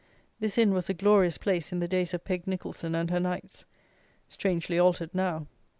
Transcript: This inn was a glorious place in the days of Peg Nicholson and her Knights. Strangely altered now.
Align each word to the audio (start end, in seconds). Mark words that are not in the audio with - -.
This 0.39 0.57
inn 0.57 0.73
was 0.73 0.89
a 0.89 0.95
glorious 0.95 1.37
place 1.37 1.71
in 1.71 1.77
the 1.77 1.87
days 1.87 2.11
of 2.11 2.23
Peg 2.25 2.47
Nicholson 2.47 2.95
and 2.95 3.11
her 3.11 3.19
Knights. 3.19 3.65
Strangely 4.29 4.79
altered 4.79 5.13
now. 5.13 5.45